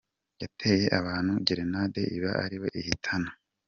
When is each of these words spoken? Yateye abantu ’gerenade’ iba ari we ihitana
Yateye 0.41 0.85
abantu 0.99 1.31
’gerenade’ 1.47 2.01
iba 2.17 2.31
ari 2.43 2.57
we 2.61 2.69
ihitana 2.81 3.29